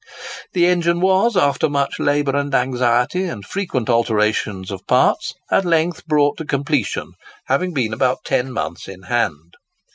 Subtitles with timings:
[0.53, 6.07] The engine was, after much labour and anxiety, and frequent alterations of parts, at length
[6.07, 7.13] brought to completion,
[7.45, 9.57] having been about ten months in hand.